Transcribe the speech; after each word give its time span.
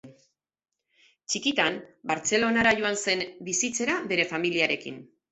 Txikitan, 1.33 1.75
Bartzelonara 2.11 2.71
joan 2.79 2.97
zen 3.01 3.21
bizitzera 3.49 3.99
bere 4.13 4.25
familiarekin. 4.33 4.97